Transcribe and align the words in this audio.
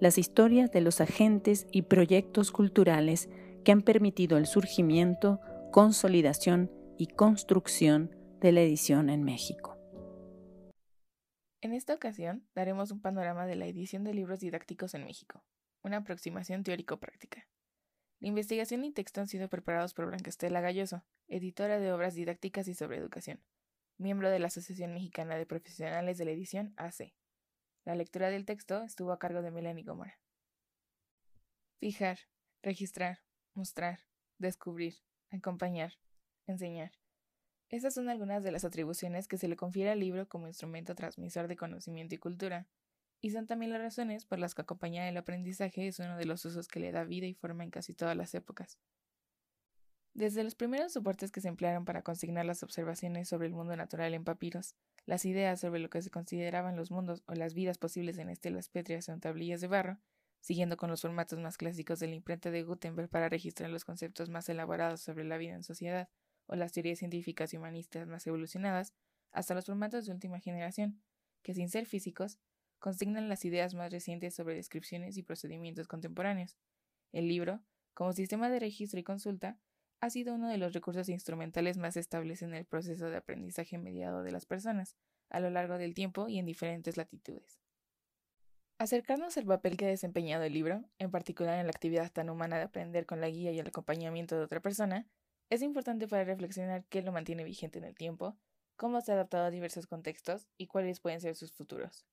las 0.00 0.16
historias 0.16 0.72
de 0.72 0.80
los 0.80 1.00
agentes 1.00 1.66
y 1.70 1.82
proyectos 1.82 2.50
culturales 2.50 3.28
que 3.64 3.72
han 3.72 3.82
permitido 3.82 4.38
el 4.38 4.46
surgimiento, 4.46 5.40
consolidación 5.70 6.70
y 6.96 7.06
construcción 7.06 8.16
de 8.40 8.52
la 8.52 8.62
edición 8.62 9.10
en 9.10 9.22
México. 9.22 9.76
En 11.60 11.74
esta 11.74 11.94
ocasión 11.94 12.48
daremos 12.54 12.90
un 12.90 13.02
panorama 13.02 13.46
de 13.46 13.56
la 13.56 13.66
edición 13.66 14.02
de 14.02 14.14
libros 14.14 14.40
didácticos 14.40 14.94
en 14.94 15.04
México, 15.04 15.44
una 15.82 15.98
aproximación 15.98 16.64
teórico-práctica. 16.64 17.46
La 18.20 18.28
investigación 18.28 18.84
y 18.84 18.92
texto 18.92 19.20
han 19.20 19.28
sido 19.28 19.48
preparados 19.48 19.92
por 19.92 20.06
Blanca 20.06 20.30
Estela 20.30 20.62
Galloso, 20.62 21.04
editora 21.28 21.78
de 21.78 21.92
obras 21.92 22.14
didácticas 22.14 22.68
y 22.68 22.74
sobre 22.74 22.96
educación, 22.96 23.42
miembro 23.98 24.30
de 24.30 24.38
la 24.38 24.46
Asociación 24.46 24.94
Mexicana 24.94 25.36
de 25.36 25.44
Profesionales 25.44 26.16
de 26.16 26.24
la 26.24 26.30
Edición, 26.30 26.72
AC. 26.78 27.12
La 27.84 27.94
lectura 27.94 28.28
del 28.28 28.44
texto 28.44 28.82
estuvo 28.82 29.10
a 29.12 29.18
cargo 29.18 29.40
de 29.40 29.50
Melanie 29.50 29.84
Gómora. 29.84 30.18
Fijar, 31.78 32.18
registrar, 32.62 33.20
mostrar, 33.54 34.00
descubrir, 34.38 34.96
acompañar, 35.30 35.94
enseñar. 36.46 36.92
Estas 37.70 37.94
son 37.94 38.08
algunas 38.08 38.42
de 38.42 38.50
las 38.50 38.64
atribuciones 38.64 39.28
que 39.28 39.38
se 39.38 39.48
le 39.48 39.56
confiere 39.56 39.90
al 39.90 40.00
libro 40.00 40.28
como 40.28 40.46
instrumento 40.46 40.94
transmisor 40.94 41.48
de 41.48 41.56
conocimiento 41.56 42.14
y 42.14 42.18
cultura, 42.18 42.68
y 43.22 43.30
son 43.30 43.46
también 43.46 43.72
las 43.72 43.80
razones 43.80 44.24
por 44.24 44.38
las 44.38 44.54
que 44.54 44.62
acompañar 44.62 45.06
el 45.08 45.16
aprendizaje 45.16 45.86
es 45.86 45.98
uno 46.00 46.16
de 46.16 46.24
los 46.24 46.44
usos 46.44 46.68
que 46.68 46.80
le 46.80 46.92
da 46.92 47.04
vida 47.04 47.26
y 47.26 47.34
forma 47.34 47.64
en 47.64 47.70
casi 47.70 47.94
todas 47.94 48.16
las 48.16 48.34
épocas. 48.34 48.78
Desde 50.14 50.42
los 50.42 50.56
primeros 50.56 50.92
soportes 50.92 51.30
que 51.30 51.40
se 51.40 51.48
emplearon 51.48 51.84
para 51.84 52.02
consignar 52.02 52.44
las 52.44 52.62
observaciones 52.62 53.28
sobre 53.28 53.46
el 53.46 53.54
mundo 53.54 53.76
natural 53.76 54.12
en 54.12 54.24
papiros, 54.24 54.74
las 55.06 55.24
ideas 55.24 55.60
sobre 55.60 55.80
lo 55.80 55.88
que 55.88 56.02
se 56.02 56.10
consideraban 56.10 56.76
los 56.76 56.90
mundos 56.90 57.22
o 57.26 57.34
las 57.34 57.54
vidas 57.54 57.78
posibles 57.78 58.18
en 58.18 58.28
estelas 58.28 58.68
pétreas 58.68 59.08
o 59.08 59.12
en 59.12 59.20
tablillas 59.20 59.60
de 59.60 59.68
barro, 59.68 59.98
siguiendo 60.40 60.76
con 60.76 60.90
los 60.90 61.02
formatos 61.02 61.38
más 61.38 61.56
clásicos 61.56 62.00
de 62.00 62.08
la 62.08 62.14
imprenta 62.16 62.50
de 62.50 62.64
Gutenberg 62.64 63.08
para 63.08 63.28
registrar 63.28 63.70
los 63.70 63.84
conceptos 63.84 64.30
más 64.30 64.48
elaborados 64.48 65.00
sobre 65.00 65.24
la 65.24 65.38
vida 65.38 65.54
en 65.54 65.62
sociedad, 65.62 66.08
o 66.46 66.56
las 66.56 66.72
teorías 66.72 66.98
científicas 66.98 67.54
y 67.54 67.58
humanistas 67.58 68.08
más 68.08 68.26
evolucionadas, 68.26 68.92
hasta 69.30 69.54
los 69.54 69.66
formatos 69.66 70.06
de 70.06 70.12
última 70.12 70.40
generación, 70.40 71.00
que 71.42 71.54
sin 71.54 71.68
ser 71.68 71.86
físicos, 71.86 72.40
consignan 72.80 73.28
las 73.28 73.44
ideas 73.44 73.74
más 73.74 73.92
recientes 73.92 74.34
sobre 74.34 74.56
descripciones 74.56 75.16
y 75.16 75.22
procedimientos 75.22 75.86
contemporáneos. 75.86 76.58
El 77.12 77.28
libro, 77.28 77.62
como 77.94 78.12
sistema 78.12 78.48
de 78.48 78.58
registro 78.58 78.98
y 78.98 79.04
consulta, 79.04 79.58
ha 80.00 80.10
sido 80.10 80.34
uno 80.34 80.48
de 80.48 80.58
los 80.58 80.72
recursos 80.72 81.08
instrumentales 81.08 81.76
más 81.76 81.96
estables 81.96 82.42
en 82.42 82.54
el 82.54 82.64
proceso 82.64 83.10
de 83.10 83.18
aprendizaje 83.18 83.78
mediado 83.78 84.22
de 84.22 84.32
las 84.32 84.46
personas, 84.46 84.96
a 85.28 85.40
lo 85.40 85.50
largo 85.50 85.78
del 85.78 85.94
tiempo 85.94 86.28
y 86.28 86.38
en 86.38 86.46
diferentes 86.46 86.96
latitudes. 86.96 87.60
Acercarnos 88.78 89.36
al 89.36 89.44
papel 89.44 89.76
que 89.76 89.84
ha 89.84 89.88
desempeñado 89.88 90.42
el 90.42 90.54
libro, 90.54 90.82
en 90.98 91.10
particular 91.10 91.58
en 91.58 91.66
la 91.66 91.70
actividad 91.70 92.10
tan 92.10 92.30
humana 92.30 92.56
de 92.56 92.62
aprender 92.62 93.04
con 93.04 93.20
la 93.20 93.28
guía 93.28 93.52
y 93.52 93.58
el 93.58 93.66
acompañamiento 93.66 94.36
de 94.36 94.44
otra 94.44 94.60
persona, 94.60 95.06
es 95.50 95.60
importante 95.60 96.08
para 96.08 96.24
reflexionar 96.24 96.84
qué 96.88 97.02
lo 97.02 97.12
mantiene 97.12 97.44
vigente 97.44 97.78
en 97.78 97.84
el 97.84 97.94
tiempo, 97.94 98.38
cómo 98.76 99.02
se 99.02 99.12
ha 99.12 99.16
adaptado 99.16 99.44
a 99.44 99.50
diversos 99.50 99.86
contextos 99.86 100.48
y 100.56 100.66
cuáles 100.66 101.00
pueden 101.00 101.20
ser 101.20 101.36
sus 101.36 101.52
futuros. 101.52 102.06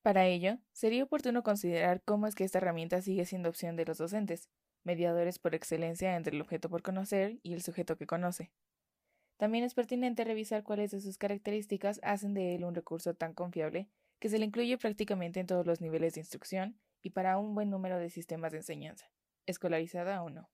Para 0.00 0.26
ello, 0.26 0.58
sería 0.72 1.04
oportuno 1.04 1.42
considerar 1.42 2.02
cómo 2.02 2.26
es 2.26 2.34
que 2.34 2.44
esta 2.44 2.56
herramienta 2.56 3.02
sigue 3.02 3.26
siendo 3.26 3.50
opción 3.50 3.76
de 3.76 3.84
los 3.84 3.98
docentes, 3.98 4.48
mediadores 4.84 5.38
por 5.38 5.54
excelencia 5.54 6.16
entre 6.16 6.34
el 6.34 6.42
objeto 6.42 6.68
por 6.68 6.82
conocer 6.82 7.38
y 7.42 7.52
el 7.52 7.62
sujeto 7.62 7.96
que 7.96 8.06
conoce. 8.06 8.50
También 9.36 9.64
es 9.64 9.74
pertinente 9.74 10.24
revisar 10.24 10.62
cuáles 10.62 10.90
de 10.90 11.00
sus 11.00 11.16
características 11.16 12.00
hacen 12.02 12.34
de 12.34 12.54
él 12.54 12.64
un 12.64 12.74
recurso 12.74 13.14
tan 13.14 13.32
confiable 13.32 13.88
que 14.18 14.28
se 14.28 14.38
le 14.38 14.44
incluye 14.44 14.76
prácticamente 14.76 15.40
en 15.40 15.46
todos 15.46 15.66
los 15.66 15.80
niveles 15.80 16.14
de 16.14 16.20
instrucción 16.20 16.78
y 17.02 17.10
para 17.10 17.38
un 17.38 17.54
buen 17.54 17.70
número 17.70 17.98
de 17.98 18.10
sistemas 18.10 18.52
de 18.52 18.58
enseñanza, 18.58 19.10
escolarizada 19.46 20.22
o 20.22 20.28
no. 20.28 20.50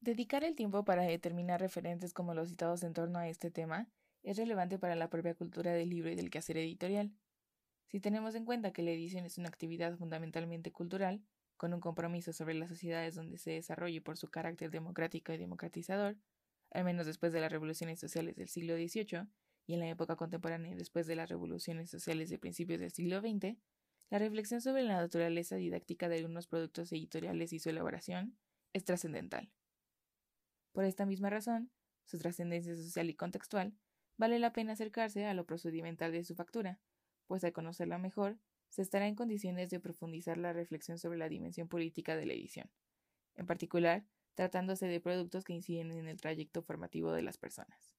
Dedicar 0.00 0.42
el 0.44 0.56
tiempo 0.56 0.84
para 0.84 1.02
determinar 1.02 1.60
referentes 1.60 2.12
como 2.12 2.34
los 2.34 2.48
citados 2.48 2.82
en 2.82 2.94
torno 2.94 3.18
a 3.18 3.28
este 3.28 3.50
tema 3.50 3.86
es 4.22 4.36
relevante 4.36 4.78
para 4.78 4.96
la 4.96 5.10
propia 5.10 5.34
cultura 5.34 5.72
del 5.72 5.90
libro 5.90 6.10
y 6.10 6.14
del 6.14 6.30
quehacer 6.30 6.56
editorial. 6.56 7.12
Si 7.88 8.00
tenemos 8.00 8.34
en 8.34 8.44
cuenta 8.44 8.72
que 8.72 8.82
la 8.82 8.92
edición 8.92 9.26
es 9.26 9.36
una 9.36 9.48
actividad 9.48 9.94
fundamentalmente 9.96 10.72
cultural, 10.72 11.22
con 11.62 11.74
un 11.74 11.80
compromiso 11.80 12.32
sobre 12.32 12.54
las 12.54 12.70
sociedades 12.70 13.14
donde 13.14 13.38
se 13.38 13.52
desarrolle 13.52 14.00
por 14.00 14.16
su 14.16 14.28
carácter 14.28 14.72
democrático 14.72 15.32
y 15.32 15.38
democratizador, 15.38 16.16
al 16.72 16.82
menos 16.82 17.06
después 17.06 17.32
de 17.32 17.40
las 17.40 17.52
revoluciones 17.52 18.00
sociales 18.00 18.34
del 18.34 18.48
siglo 18.48 18.74
XVIII 18.74 19.28
y 19.68 19.74
en 19.74 19.78
la 19.78 19.88
época 19.88 20.16
contemporánea 20.16 20.74
después 20.74 21.06
de 21.06 21.14
las 21.14 21.30
revoluciones 21.30 21.88
sociales 21.88 22.30
de 22.30 22.38
principios 22.40 22.80
del 22.80 22.90
siglo 22.90 23.20
XX, 23.20 23.56
la 24.10 24.18
reflexión 24.18 24.60
sobre 24.60 24.82
la 24.82 24.96
naturaleza 24.96 25.54
didáctica 25.54 26.08
de 26.08 26.16
algunos 26.16 26.48
productos 26.48 26.90
editoriales 26.90 27.52
y 27.52 27.60
su 27.60 27.70
elaboración 27.70 28.36
es 28.72 28.82
trascendental. 28.82 29.48
Por 30.72 30.82
esta 30.82 31.06
misma 31.06 31.30
razón, 31.30 31.70
su 32.06 32.18
trascendencia 32.18 32.74
social 32.74 33.08
y 33.08 33.14
contextual, 33.14 33.72
vale 34.16 34.40
la 34.40 34.52
pena 34.52 34.72
acercarse 34.72 35.26
a 35.26 35.34
lo 35.34 35.46
procedimental 35.46 36.10
de 36.10 36.24
su 36.24 36.34
factura, 36.34 36.80
pues 37.28 37.44
al 37.44 37.52
conocerla 37.52 37.98
mejor, 37.98 38.40
se 38.72 38.80
estará 38.80 39.06
en 39.06 39.14
condiciones 39.14 39.68
de 39.68 39.80
profundizar 39.80 40.38
la 40.38 40.54
reflexión 40.54 40.96
sobre 40.96 41.18
la 41.18 41.28
dimensión 41.28 41.68
política 41.68 42.16
de 42.16 42.24
la 42.24 42.32
edición, 42.32 42.70
en 43.36 43.46
particular 43.46 44.06
tratándose 44.34 44.86
de 44.86 44.98
productos 44.98 45.44
que 45.44 45.52
inciden 45.52 45.92
en 45.92 46.08
el 46.08 46.18
trayecto 46.18 46.62
formativo 46.62 47.12
de 47.12 47.20
las 47.20 47.36
personas. 47.36 47.94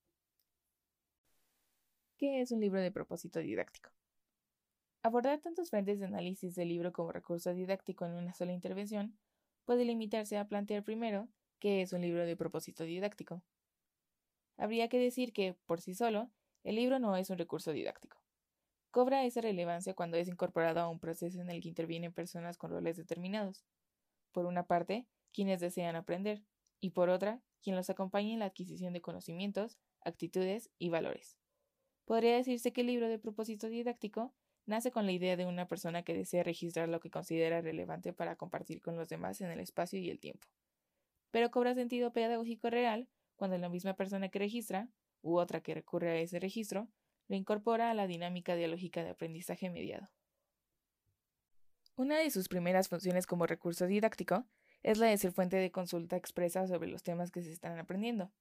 ¿Qué 2.18 2.42
es 2.42 2.52
un 2.52 2.60
libro 2.60 2.82
de 2.82 2.92
propósito 2.92 3.40
didáctico? 3.40 3.92
Abordar 5.04 5.40
tantos 5.42 5.70
frentes 5.70 6.00
de 6.00 6.08
análisis 6.08 6.56
del 6.56 6.70
libro 6.70 6.92
como 6.92 7.12
recurso 7.12 7.54
didáctico 7.54 8.08
en 8.08 8.14
una 8.14 8.34
sola 8.34 8.52
intervención 8.52 9.16
puede 9.66 9.86
limitarse 9.86 10.40
a 10.40 10.48
plantear 10.48 10.84
primero 10.84 11.30
qué 11.60 11.84
es 11.84 11.94
un 11.94 12.02
libro 12.02 12.26
de 12.26 12.36
propósito 12.36 12.84
didáctico. 12.84 13.44
Habría 14.58 14.90
que 14.90 14.98
decir 14.98 15.34
que, 15.34 15.54
por 15.68 15.82
sí 15.82 15.94
solo, 15.94 16.32
el 16.64 16.78
libro 16.78 16.98
no 16.98 17.16
es 17.16 17.30
un 17.30 17.38
recurso 17.38 17.74
didáctico 17.74 18.23
cobra 18.94 19.26
esa 19.26 19.42
relevancia 19.42 19.96
cuando 19.96 20.18
es 20.18 20.28
incorporado 20.28 20.80
a 20.80 20.88
un 20.88 21.00
proceso 21.00 21.42
en 21.42 21.50
el 21.50 21.62
que 21.62 21.68
intervienen 21.68 22.14
personas 22.14 22.60
con 22.60 22.70
roles 22.70 22.96
determinados. 22.96 23.66
Por 24.32 24.46
una 24.46 24.68
parte, 24.68 25.08
quienes 25.34 25.60
desean 25.60 25.96
aprender, 25.96 26.44
y 26.80 26.92
por 26.92 27.10
otra, 27.10 27.42
quien 27.64 27.76
los 27.76 27.90
acompaña 27.90 28.34
en 28.34 28.40
la 28.40 28.46
adquisición 28.46 28.94
de 28.94 29.02
conocimientos, 29.02 29.80
actitudes 30.02 30.70
y 30.78 30.90
valores. 30.90 31.40
Podría 32.06 32.36
decirse 32.36 32.72
que 32.72 32.82
el 32.82 32.88
libro 32.88 33.10
de 33.10 33.18
propósito 33.18 33.68
didáctico 33.68 34.32
nace 34.68 34.92
con 34.92 35.08
la 35.08 35.12
idea 35.12 35.38
de 35.38 35.48
una 35.48 35.68
persona 35.68 36.04
que 36.04 36.14
desea 36.14 36.44
registrar 36.44 36.88
lo 36.88 37.00
que 37.00 37.10
considera 37.10 37.62
relevante 37.62 38.14
para 38.14 38.36
compartir 38.36 38.80
con 38.80 38.96
los 38.96 39.10
demás 39.10 39.42
en 39.42 39.50
el 39.50 39.60
espacio 39.60 39.98
y 39.98 40.12
el 40.12 40.20
tiempo. 40.20 40.48
Pero 41.32 41.50
cobra 41.50 41.74
sentido 41.74 42.14
pedagógico 42.14 42.70
real 42.70 43.10
cuando 43.38 43.58
la 43.58 43.70
misma 43.70 43.96
persona 43.96 44.30
que 44.30 44.38
registra, 44.38 44.88
u 45.24 45.40
otra 45.40 45.62
que 45.62 45.74
recurre 45.74 46.12
a 46.12 46.18
ese 46.18 46.40
registro, 46.40 46.90
lo 47.28 47.36
incorpora 47.36 47.90
a 47.90 47.94
la 47.94 48.08
dinámica 48.08 48.56
dialógica 48.56 49.04
de 49.04 49.12
aprendizaje 49.12 49.70
mediado. 49.70 50.10
Una 51.96 52.18
de 52.18 52.32
sus 52.32 52.48
primeras 52.48 52.90
funciones 52.90 53.28
como 53.28 53.46
recurso 53.46 53.86
didáctico 53.86 54.46
es 54.82 54.98
la 54.98 55.08
de 55.08 55.18
ser 55.18 55.32
fuente 55.32 55.58
de 55.58 55.72
consulta 55.72 56.16
expresa 56.16 56.68
sobre 56.68 56.90
los 56.90 57.04
temas 57.04 57.32
que 57.32 57.42
se 57.42 57.52
están 57.52 57.78
aprendiendo. 57.78 58.32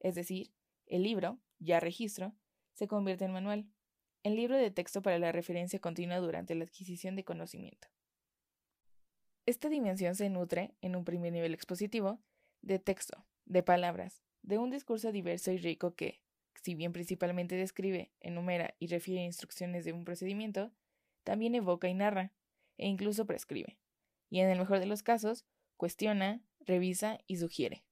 Es 0.00 0.14
decir, 0.14 0.52
el 0.86 1.02
libro, 1.02 1.38
ya 1.58 1.80
registro, 1.80 2.34
se 2.74 2.88
convierte 2.88 3.24
en 3.24 3.32
manual, 3.32 3.66
en 4.22 4.36
libro 4.36 4.56
de 4.56 4.70
texto 4.70 5.02
para 5.02 5.18
la 5.18 5.32
referencia 5.32 5.80
continua 5.80 6.18
durante 6.18 6.54
la 6.54 6.64
adquisición 6.64 7.16
de 7.16 7.24
conocimiento. 7.24 7.88
Esta 9.46 9.68
dimensión 9.68 10.14
se 10.14 10.30
nutre, 10.30 10.76
en 10.80 10.94
un 10.94 11.04
primer 11.04 11.32
nivel 11.32 11.52
expositivo, 11.52 12.20
de 12.60 12.78
texto, 12.78 13.26
de 13.44 13.64
palabras, 13.64 14.22
de 14.42 14.58
un 14.58 14.70
discurso 14.70 15.10
diverso 15.10 15.50
y 15.50 15.58
rico 15.58 15.94
que, 15.96 16.21
si 16.62 16.74
bien 16.74 16.92
principalmente 16.92 17.56
describe, 17.56 18.12
enumera 18.20 18.74
y 18.78 18.86
refiere 18.86 19.22
instrucciones 19.22 19.84
de 19.84 19.92
un 19.92 20.04
procedimiento, 20.04 20.72
también 21.24 21.54
evoca 21.54 21.88
y 21.88 21.94
narra, 21.94 22.32
e 22.78 22.88
incluso 22.88 23.26
prescribe, 23.26 23.78
y 24.30 24.40
en 24.40 24.48
el 24.48 24.58
mejor 24.58 24.78
de 24.78 24.86
los 24.86 25.02
casos, 25.02 25.44
cuestiona, 25.76 26.40
revisa 26.60 27.18
y 27.26 27.36
sugiere. 27.36 27.84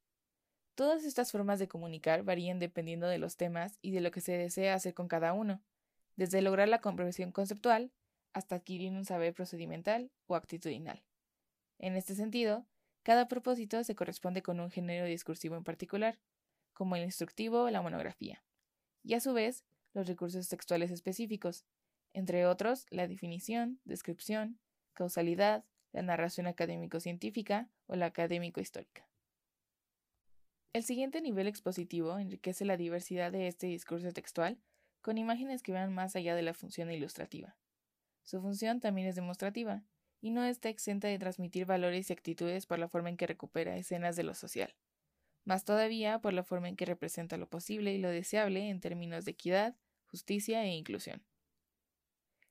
Todas 0.77 1.05
estas 1.05 1.33
formas 1.33 1.59
de 1.59 1.69
comunicar 1.69 2.23
varían 2.23 2.59
dependiendo 2.59 3.09
de 3.09 3.19
los 3.19 3.37
temas 3.37 3.79
y 3.83 3.91
de 3.91 4.01
lo 4.01 4.11
que 4.13 4.21
se 4.21 4.33
desea 4.33 4.75
hacer 4.75 4.95
con 4.95 5.09
cada 5.09 5.33
uno, 5.33 5.61
desde 6.17 6.41
lograr 6.41 6.69
la 6.69 6.81
comprensión 6.81 7.33
conceptual 7.33 7.93
hasta 8.33 8.57
adquirir 8.57 8.93
un 8.93 9.05
saber 9.05 9.35
procedimental 9.35 10.11
o 10.27 10.37
actitudinal. 10.37 11.03
En 11.79 11.97
este 11.97 12.15
sentido, 12.15 12.67
cada 13.03 13.27
propósito 13.27 13.83
se 13.83 13.95
corresponde 13.95 14.43
con 14.43 14.61
un 14.61 14.71
género 14.71 15.07
discursivo 15.07 15.57
en 15.57 15.65
particular, 15.65 16.19
como 16.73 16.97
el 16.97 17.03
instructivo 17.03 17.65
o 17.65 17.71
la 17.71 17.83
monografía, 17.83 18.43
y 19.03 19.15
a 19.15 19.21
su 19.21 19.33
vez 19.33 19.65
los 19.95 20.07
recursos 20.07 20.49
textuales 20.49 20.91
específicos, 20.91 21.65
entre 22.13 22.47
otros 22.47 22.87
la 22.91 23.07
definición, 23.07 23.81
descripción, 23.85 24.59
causalidad, 24.93 25.65
la 25.93 26.03
narración 26.03 26.47
académico-científica 26.47 27.69
o 27.87 27.97
la 27.97 28.07
académico-histórica. 28.07 29.09
El 30.73 30.85
siguiente 30.85 31.21
nivel 31.21 31.49
expositivo 31.49 32.19
enriquece 32.19 32.65
la 32.65 32.77
diversidad 32.77 33.33
de 33.33 33.49
este 33.49 33.67
discurso 33.67 34.13
textual 34.13 34.59
con 35.01 35.19
imágenes 35.19 35.63
que 35.63 35.73
van 35.73 35.93
más 35.93 36.15
allá 36.15 36.35
de 36.35 36.43
la 36.43 36.55
función 36.55 36.91
ilustrativa. 36.91 37.57
Su 38.23 38.41
función 38.41 38.81
también 38.81 39.09
es 39.09 39.17
demostrativa, 39.17 39.83
y 40.21 40.31
no 40.31 40.45
está 40.45 40.69
exenta 40.69 41.09
de 41.09 41.19
transmitir 41.19 41.65
valores 41.67 42.11
y 42.11 42.13
actitudes 42.13 42.67
por 42.67 42.79
la 42.79 42.89
forma 42.89 43.09
en 43.09 43.17
que 43.17 43.27
recupera 43.27 43.77
escenas 43.77 44.17
de 44.17 44.23
lo 44.23 44.35
social, 44.35 44.75
más 45.45 45.65
todavía 45.65 46.21
por 46.21 46.33
la 46.33 46.45
forma 46.45 46.69
en 46.69 46.77
que 46.77 46.85
representa 46.85 47.37
lo 47.37 47.49
posible 47.49 47.95
y 47.95 47.99
lo 47.99 48.09
deseable 48.09 48.69
en 48.69 48.81
términos 48.81 49.25
de 49.25 49.33
equidad, 49.33 49.77
justicia 50.07 50.65
e 50.65 50.75
inclusión. 50.75 51.23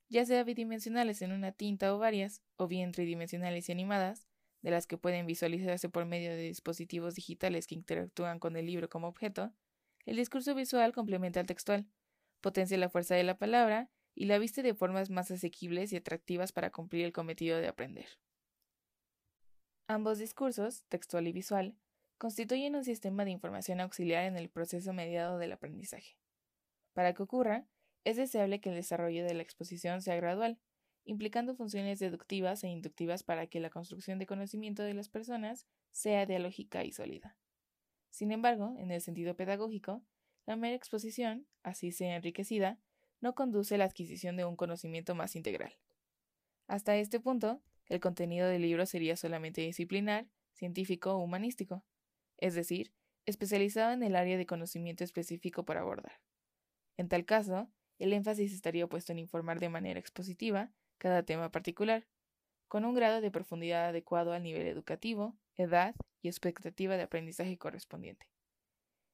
Ya 0.09 0.25
sea 0.25 0.43
bidimensionales 0.43 1.21
en 1.21 1.31
una 1.31 1.51
tinta 1.51 1.93
o 1.93 1.99
varias, 1.99 2.41
o 2.55 2.67
bien 2.67 2.91
tridimensionales 2.91 3.69
y 3.69 3.71
animadas, 3.71 4.27
de 4.61 4.71
las 4.71 4.87
que 4.87 4.97
pueden 4.97 5.25
visualizarse 5.25 5.87
por 5.87 6.05
medio 6.05 6.31
de 6.31 6.43
dispositivos 6.43 7.15
digitales 7.15 7.67
que 7.67 7.75
interactúan 7.75 8.39
con 8.39 8.55
el 8.55 8.65
libro 8.65 8.89
como 8.89 9.07
objeto, 9.07 9.53
el 10.05 10.15
discurso 10.15 10.55
visual 10.55 10.93
complementa 10.93 11.39
al 11.39 11.45
textual, 11.45 11.87
potencia 12.41 12.77
la 12.77 12.89
fuerza 12.89 13.15
de 13.15 13.23
la 13.23 13.37
palabra 13.37 13.89
y 14.15 14.25
la 14.25 14.39
viste 14.39 14.63
de 14.63 14.73
formas 14.73 15.09
más 15.09 15.31
asequibles 15.31 15.93
y 15.93 15.97
atractivas 15.97 16.51
para 16.51 16.71
cumplir 16.71 17.05
el 17.05 17.13
cometido 17.13 17.59
de 17.59 17.67
aprender. 17.67 18.07
Ambos 19.87 20.17
discursos, 20.19 20.83
textual 20.89 21.27
y 21.27 21.31
visual, 21.31 21.75
constituyen 22.19 22.75
un 22.75 22.83
sistema 22.83 23.23
de 23.23 23.31
información 23.31 23.79
auxiliar 23.79 24.25
en 24.25 24.35
el 24.35 24.49
proceso 24.49 24.91
mediado 24.93 25.39
del 25.39 25.53
aprendizaje. 25.53 26.17
Para 26.93 27.13
que 27.13 27.23
ocurra, 27.23 27.65
es 28.03 28.17
deseable 28.17 28.59
que 28.59 28.69
el 28.69 28.75
desarrollo 28.75 29.23
de 29.23 29.33
la 29.33 29.41
exposición 29.41 30.01
sea 30.01 30.17
gradual, 30.17 30.59
implicando 31.05 31.55
funciones 31.55 31.97
deductivas 31.97 32.63
e 32.63 32.67
inductivas 32.67 33.23
para 33.23 33.47
que 33.47 33.61
la 33.61 33.69
construcción 33.69 34.19
de 34.19 34.25
conocimiento 34.25 34.83
de 34.83 34.93
las 34.93 35.07
personas 35.07 35.65
sea 35.91 36.25
dialógica 36.25 36.83
y 36.83 36.91
sólida. 36.91 37.37
Sin 38.09 38.33
embargo, 38.33 38.75
en 38.77 38.91
el 38.91 38.99
sentido 38.99 39.35
pedagógico, 39.35 40.03
la 40.45 40.57
mera 40.57 40.75
exposición, 40.75 41.47
así 41.63 41.93
sea 41.93 42.17
enriquecida, 42.17 42.79
no 43.21 43.33
conduce 43.33 43.75
a 43.75 43.77
la 43.77 43.85
adquisición 43.85 44.35
de 44.35 44.43
un 44.43 44.57
conocimiento 44.57 45.15
más 45.15 45.37
integral. 45.37 45.73
Hasta 46.67 46.97
este 46.97 47.21
punto, 47.21 47.61
el 47.87 48.01
contenido 48.01 48.47
del 48.49 48.63
libro 48.63 48.85
sería 48.85 49.15
solamente 49.15 49.61
disciplinar, 49.61 50.27
científico 50.53 51.13
o 51.13 51.23
humanístico, 51.23 51.85
es 52.39 52.55
decir, 52.55 52.93
especializado 53.25 53.93
en 53.93 54.03
el 54.03 54.15
área 54.15 54.37
de 54.37 54.45
conocimiento 54.45 55.03
específico 55.03 55.65
por 55.65 55.77
abordar. 55.77 56.19
En 56.97 57.07
tal 57.07 57.25
caso, 57.25 57.69
el 57.99 58.13
énfasis 58.13 58.53
estaría 58.53 58.87
puesto 58.87 59.11
en 59.11 59.19
informar 59.19 59.59
de 59.59 59.69
manera 59.69 59.99
expositiva 59.99 60.71
cada 60.97 61.23
tema 61.23 61.51
particular, 61.51 62.07
con 62.67 62.85
un 62.85 62.93
grado 62.93 63.21
de 63.21 63.31
profundidad 63.31 63.89
adecuado 63.89 64.33
al 64.33 64.43
nivel 64.43 64.67
educativo, 64.67 65.37
edad 65.55 65.95
y 66.21 66.27
expectativa 66.27 66.97
de 66.97 67.03
aprendizaje 67.03 67.57
correspondiente. 67.57 68.27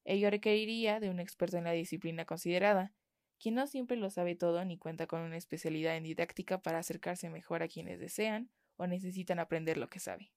Ello 0.03 0.29
requeriría 0.29 0.99
de 0.99 1.09
un 1.09 1.19
experto 1.19 1.57
en 1.57 1.63
la 1.63 1.71
disciplina 1.71 2.25
considerada, 2.25 2.93
quien 3.39 3.55
no 3.55 3.67
siempre 3.67 3.97
lo 3.97 4.09
sabe 4.09 4.35
todo 4.35 4.63
ni 4.65 4.77
cuenta 4.77 5.07
con 5.07 5.21
una 5.21 5.37
especialidad 5.37 5.97
en 5.97 6.03
didáctica 6.03 6.61
para 6.61 6.79
acercarse 6.79 7.29
mejor 7.29 7.63
a 7.63 7.67
quienes 7.67 7.99
desean 7.99 8.49
o 8.77 8.87
necesitan 8.87 9.39
aprender 9.39 9.77
lo 9.77 9.89
que 9.89 9.99
sabe. 9.99 10.31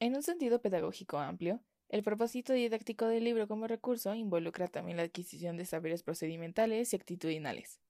En 0.00 0.16
un 0.16 0.22
sentido 0.22 0.60
pedagógico 0.60 1.18
amplio, 1.18 1.60
el 1.88 2.02
propósito 2.02 2.52
didáctico 2.52 3.06
del 3.06 3.24
libro 3.24 3.46
como 3.46 3.68
recurso 3.68 4.14
involucra 4.14 4.66
también 4.66 4.96
la 4.96 5.04
adquisición 5.04 5.56
de 5.56 5.64
saberes 5.64 6.02
procedimentales 6.02 6.92
y 6.92 6.96
actitudinales. 6.96 7.80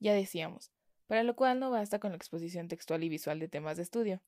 Ya 0.00 0.12
decíamos, 0.14 0.72
para 1.06 1.22
lo 1.22 1.36
cual 1.36 1.60
no 1.60 1.70
basta 1.70 2.00
con 2.00 2.10
la 2.10 2.16
exposición 2.16 2.68
textual 2.68 3.04
y 3.04 3.08
visual 3.08 3.38
de 3.38 3.48
temas 3.48 3.76
de 3.76 3.84
estudio. 3.84 4.22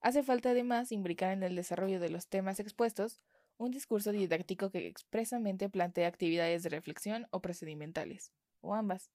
Hace 0.00 0.22
falta 0.22 0.50
además 0.50 0.92
imbricar 0.92 1.32
en 1.32 1.42
el 1.42 1.56
desarrollo 1.56 2.00
de 2.00 2.10
los 2.10 2.28
temas 2.28 2.60
expuestos 2.60 3.20
un 3.58 3.70
discurso 3.70 4.12
didáctico 4.12 4.70
que 4.70 4.86
expresamente 4.86 5.68
plantea 5.68 6.08
actividades 6.08 6.62
de 6.62 6.70
reflexión 6.70 7.26
o 7.30 7.40
procedimentales, 7.40 8.32
o 8.60 8.74
ambas. 8.74 9.10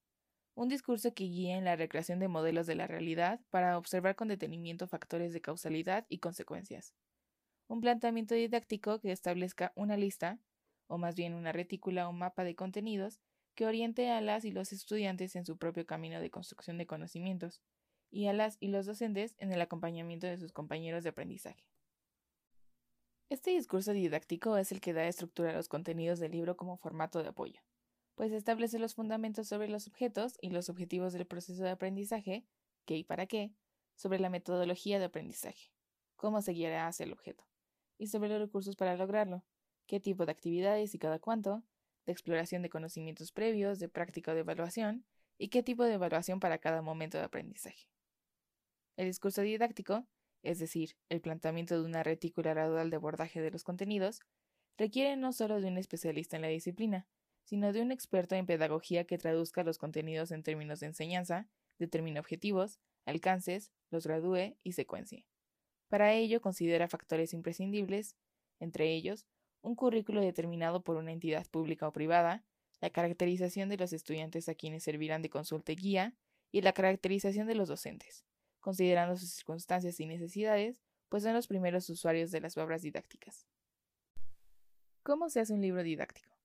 Un 0.55 0.69
discurso 0.69 1.13
que 1.13 1.25
guíe 1.25 1.55
en 1.55 1.65
la 1.65 1.75
recreación 1.75 2.19
de 2.19 2.27
modelos 2.27 2.67
de 2.67 2.75
la 2.75 2.87
realidad 2.87 3.41
para 3.49 3.77
observar 3.77 4.15
con 4.15 4.27
detenimiento 4.27 4.87
factores 4.87 5.33
de 5.33 5.41
causalidad 5.41 6.05
y 6.09 6.19
consecuencias. 6.19 6.93
Un 7.69 7.81
planteamiento 7.81 8.33
didáctico 8.33 8.99
que 8.99 9.11
establezca 9.11 9.73
una 9.75 9.95
lista, 9.95 10.39
o 10.87 10.97
más 10.97 11.15
bien 11.15 11.35
una 11.35 11.51
retícula 11.51 12.09
o 12.09 12.11
mapa 12.11 12.43
de 12.43 12.55
contenidos, 12.55 13.19
que 13.53 13.67
oriente 13.67 14.09
a 14.09 14.21
las 14.21 14.43
y 14.43 14.51
los 14.51 14.73
estudiantes 14.73 15.35
en 15.35 15.45
su 15.45 15.55
propio 15.55 15.85
camino 15.85 16.19
de 16.19 16.31
construcción 16.31 16.79
de 16.79 16.87
conocimientos, 16.87 17.61
y 18.09 18.25
a 18.25 18.33
las 18.33 18.57
y 18.59 18.69
los 18.69 18.87
docentes 18.87 19.35
en 19.37 19.53
el 19.53 19.61
acompañamiento 19.61 20.25
de 20.25 20.39
sus 20.39 20.51
compañeros 20.51 21.03
de 21.03 21.11
aprendizaje. 21.11 21.63
Este 23.29 23.51
discurso 23.51 23.93
didáctico 23.93 24.57
es 24.57 24.71
el 24.71 24.81
que 24.81 24.93
da 24.93 25.05
estructura 25.05 25.51
a 25.51 25.53
los 25.53 25.67
contenidos 25.67 26.17
del 26.17 26.31
libro 26.31 26.57
como 26.57 26.75
formato 26.75 27.21
de 27.21 27.29
apoyo, 27.29 27.61
pues 28.15 28.31
establece 28.31 28.79
los 28.79 28.95
fundamentos 28.95 29.47
sobre 29.47 29.67
los 29.67 29.85
objetos 29.87 30.39
y 30.41 30.49
los 30.49 30.69
objetivos 30.69 31.13
del 31.13 31.27
proceso 31.27 31.61
de 31.61 31.69
aprendizaje, 31.69 32.47
qué 32.85 32.97
y 32.97 33.03
para 33.03 33.27
qué, 33.27 33.53
sobre 33.93 34.17
la 34.17 34.31
metodología 34.31 34.97
de 34.97 35.05
aprendizaje, 35.05 35.71
cómo 36.15 36.41
se 36.41 36.53
guiará 36.53 36.87
hacia 36.87 37.03
el 37.03 37.13
objeto, 37.13 37.48
y 37.99 38.07
sobre 38.07 38.29
los 38.29 38.39
recursos 38.39 38.75
para 38.75 38.97
lograrlo, 38.97 39.43
qué 39.85 39.99
tipo 39.99 40.25
de 40.25 40.31
actividades 40.31 40.95
y 40.95 40.97
cada 40.97 41.19
cuánto, 41.19 41.63
de 42.07 42.13
exploración 42.13 42.63
de 42.63 42.69
conocimientos 42.69 43.31
previos, 43.31 43.77
de 43.77 43.89
práctica 43.89 44.31
o 44.31 44.33
de 44.33 44.41
evaluación, 44.41 45.05
y 45.37 45.49
qué 45.49 45.61
tipo 45.61 45.83
de 45.83 45.93
evaluación 45.93 46.39
para 46.39 46.57
cada 46.57 46.81
momento 46.81 47.19
de 47.19 47.25
aprendizaje. 47.25 47.87
El 48.97 49.05
discurso 49.05 49.41
didáctico 49.41 50.07
es 50.43 50.59
decir, 50.59 50.95
el 51.09 51.21
planteamiento 51.21 51.79
de 51.79 51.85
una 51.85 52.03
retícula 52.03 52.53
gradual 52.53 52.89
de 52.89 52.95
abordaje 52.95 53.41
de 53.41 53.51
los 53.51 53.63
contenidos, 53.63 54.21
requiere 54.77 55.17
no 55.17 55.33
solo 55.33 55.59
de 55.59 55.67
un 55.67 55.77
especialista 55.77 56.37
en 56.37 56.43
la 56.43 56.47
disciplina, 56.47 57.07
sino 57.43 57.73
de 57.73 57.81
un 57.81 57.91
experto 57.91 58.35
en 58.35 58.45
pedagogía 58.45 59.05
que 59.05 59.17
traduzca 59.17 59.63
los 59.63 59.77
contenidos 59.77 60.31
en 60.31 60.43
términos 60.43 60.79
de 60.79 60.87
enseñanza, 60.87 61.49
determine 61.77 62.19
objetivos, 62.19 62.79
alcances, 63.05 63.71
los 63.89 64.05
gradúe 64.05 64.55
y 64.63 64.73
secuencie. 64.73 65.25
Para 65.89 66.13
ello 66.13 66.41
considera 66.41 66.87
factores 66.87 67.33
imprescindibles, 67.33 68.15
entre 68.59 68.93
ellos, 68.93 69.25
un 69.61 69.75
currículo 69.75 70.21
determinado 70.21 70.81
por 70.81 70.95
una 70.95 71.11
entidad 71.11 71.45
pública 71.47 71.87
o 71.87 71.91
privada, 71.91 72.45
la 72.79 72.89
caracterización 72.89 73.67
de 73.67 73.77
los 73.77 73.91
estudiantes 73.91 74.47
a 74.47 74.55
quienes 74.55 74.83
servirán 74.83 75.21
de 75.21 75.29
consulta 75.29 75.73
y 75.73 75.75
guía, 75.75 76.15
y 76.51 76.61
la 76.61 76.71
caracterización 76.71 77.45
de 77.47 77.55
los 77.55 77.67
docentes 77.67 78.23
considerando 78.59 79.15
sus 79.15 79.31
circunstancias 79.31 79.99
y 79.99 80.05
necesidades, 80.05 80.81
pues 81.09 81.23
son 81.23 81.33
los 81.33 81.47
primeros 81.47 81.89
usuarios 81.89 82.31
de 82.31 82.41
las 82.41 82.57
obras 82.57 82.81
didácticas. 82.81 83.47
¿Cómo 85.03 85.29
se 85.29 85.39
hace 85.39 85.53
un 85.53 85.61
libro 85.61 85.81
didáctico? 85.81 86.37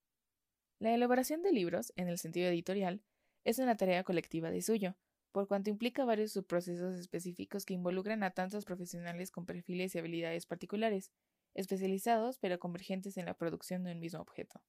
La 0.79 0.95
elaboración 0.95 1.43
de 1.43 1.53
libros, 1.53 1.93
en 1.97 2.09
el 2.09 2.19
sentido 2.19 2.49
editorial, 2.49 3.03
es 3.45 3.59
una 3.59 3.77
tarea 3.77 4.05
colectiva 4.05 4.51
de 4.51 4.63
suyo, 4.63 4.97
por 5.35 5.49
cuanto 5.49 5.69
implica 5.69 6.05
varios 6.05 6.31
subprocesos 6.31 6.95
específicos 6.95 7.67
que 7.67 7.75
involucran 7.75 8.23
a 8.23 8.31
tantos 8.31 8.64
profesionales 8.64 9.33
con 9.33 9.47
perfiles 9.47 9.93
y 9.93 9.99
habilidades 9.99 10.47
particulares, 10.47 11.11
especializados 11.55 12.38
pero 12.38 12.61
convergentes 12.61 13.17
en 13.17 13.26
la 13.26 13.35
producción 13.35 13.83
de 13.83 13.91
un 13.91 13.99
mismo 13.99 14.21
objeto. 14.21 14.62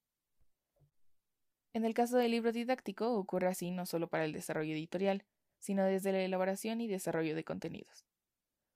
En 1.72 1.84
el 1.84 1.94
caso 1.94 2.16
del 2.16 2.32
libro 2.32 2.50
didáctico 2.50 3.16
ocurre 3.16 3.46
así 3.46 3.70
no 3.70 3.86
solo 3.86 4.08
para 4.08 4.24
el 4.24 4.32
desarrollo 4.32 4.72
editorial, 4.72 5.24
sino 5.60 5.84
desde 5.84 6.10
la 6.10 6.18
elaboración 6.18 6.80
y 6.80 6.88
desarrollo 6.88 7.36
de 7.36 7.44
contenidos. 7.44 8.04